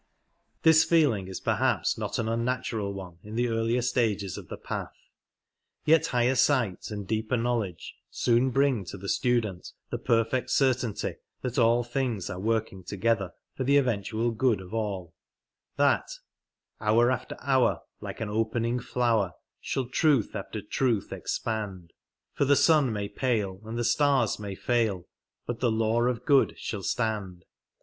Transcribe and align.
"This 0.63 0.83
feeling 0.83 1.27
is 1.27 1.39
perhaps 1.39 1.95
not 1.95 2.17
an 2.17 2.27
unnatural 2.27 2.91
one 2.91 3.19
in 3.21 3.35
the 3.35 3.47
earlier 3.49 3.83
stages 3.83 4.35
of 4.35 4.47
the 4.47 4.57
Path, 4.57 4.95
yet 5.85 6.07
higher 6.07 6.33
sight 6.33 6.89
and 6.89 7.07
deeper 7.07 7.37
knowledge 7.37 7.93
soon 8.09 8.49
bring 8.49 8.83
to 8.85 8.97
the 8.97 9.07
student 9.07 9.73
the 9.91 9.99
perfect 9.99 10.49
certainty 10.49 11.17
that 11.43 11.59
all 11.59 11.83
things 11.83 12.31
are 12.31 12.39
working 12.39 12.83
together 12.83 13.29
for 13.55 13.63
the 13.63 13.77
eventual 13.77 14.31
good 14.31 14.59
of 14.59 14.73
all— 14.73 15.13
that 15.87 16.09
Hour 16.79 17.11
after 17.11 17.35
hour, 17.39 17.81
like 17.99 18.19
an 18.21 18.29
opening 18.29 18.79
flower, 18.79 19.33
Shall 19.59 19.85
truth 19.87 20.35
after 20.35 20.63
truth 20.63 21.13
expand; 21.13 21.93
For 22.33 22.45
the 22.45 22.55
sun 22.55 22.91
may 22.91 23.07
pale, 23.07 23.61
and 23.65 23.77
the 23.77 23.83
stars 23.83 24.39
may 24.39 24.55
fail, 24.55 25.05
But 25.45 25.59
the 25.59 25.69
Law 25.69 26.01
of 26.05 26.25
Good 26.25 26.55
shall 26.57 26.81
stand. 26.81 27.45